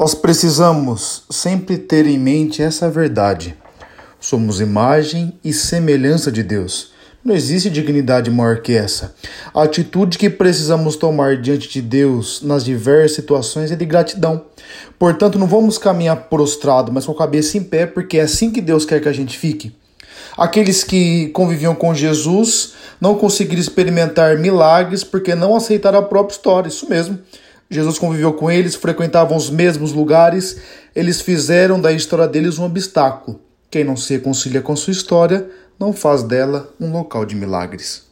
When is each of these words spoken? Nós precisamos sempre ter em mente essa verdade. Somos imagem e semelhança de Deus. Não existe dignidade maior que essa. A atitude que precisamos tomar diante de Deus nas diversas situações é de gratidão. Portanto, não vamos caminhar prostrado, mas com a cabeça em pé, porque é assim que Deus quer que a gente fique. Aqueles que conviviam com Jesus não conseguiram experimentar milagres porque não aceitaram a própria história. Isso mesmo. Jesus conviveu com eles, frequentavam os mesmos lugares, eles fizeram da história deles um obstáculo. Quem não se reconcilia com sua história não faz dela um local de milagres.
Nós 0.00 0.14
precisamos 0.14 1.24
sempre 1.28 1.76
ter 1.76 2.06
em 2.06 2.18
mente 2.18 2.62
essa 2.62 2.88
verdade. 2.88 3.54
Somos 4.18 4.58
imagem 4.58 5.38
e 5.44 5.52
semelhança 5.52 6.32
de 6.32 6.42
Deus. 6.42 6.92
Não 7.22 7.34
existe 7.34 7.68
dignidade 7.68 8.30
maior 8.30 8.62
que 8.62 8.72
essa. 8.72 9.14
A 9.52 9.64
atitude 9.64 10.16
que 10.16 10.30
precisamos 10.30 10.96
tomar 10.96 11.36
diante 11.36 11.68
de 11.68 11.82
Deus 11.82 12.40
nas 12.40 12.64
diversas 12.64 13.12
situações 13.12 13.70
é 13.70 13.76
de 13.76 13.84
gratidão. 13.84 14.46
Portanto, 14.98 15.38
não 15.38 15.46
vamos 15.46 15.76
caminhar 15.76 16.16
prostrado, 16.30 16.90
mas 16.90 17.04
com 17.04 17.12
a 17.12 17.18
cabeça 17.18 17.58
em 17.58 17.62
pé, 17.62 17.84
porque 17.84 18.16
é 18.16 18.22
assim 18.22 18.50
que 18.50 18.62
Deus 18.62 18.86
quer 18.86 19.02
que 19.02 19.08
a 19.08 19.12
gente 19.12 19.36
fique. 19.36 19.76
Aqueles 20.34 20.82
que 20.82 21.28
conviviam 21.34 21.74
com 21.74 21.94
Jesus 21.94 22.72
não 22.98 23.16
conseguiram 23.16 23.60
experimentar 23.60 24.38
milagres 24.38 25.04
porque 25.04 25.34
não 25.34 25.54
aceitaram 25.54 25.98
a 25.98 26.02
própria 26.02 26.34
história. 26.34 26.68
Isso 26.68 26.88
mesmo. 26.88 27.18
Jesus 27.70 27.98
conviveu 27.98 28.32
com 28.32 28.50
eles, 28.50 28.74
frequentavam 28.74 29.36
os 29.36 29.48
mesmos 29.48 29.92
lugares, 29.92 30.60
eles 30.94 31.20
fizeram 31.20 31.80
da 31.80 31.92
história 31.92 32.26
deles 32.26 32.58
um 32.58 32.64
obstáculo. 32.64 33.40
Quem 33.70 33.84
não 33.84 33.96
se 33.96 34.12
reconcilia 34.14 34.60
com 34.60 34.74
sua 34.74 34.92
história 34.92 35.48
não 35.78 35.92
faz 35.92 36.24
dela 36.24 36.74
um 36.80 36.90
local 36.90 37.24
de 37.24 37.36
milagres. 37.36 38.09